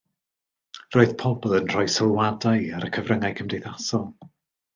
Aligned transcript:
Roedd 0.95 1.11
pobl 1.23 1.53
yn 1.57 1.69
rhoi 1.73 1.83
sylwadau 1.97 2.65
ar 2.79 2.89
y 2.89 2.91
cyfryngau 2.97 3.37
cymdeithasol. 3.43 4.11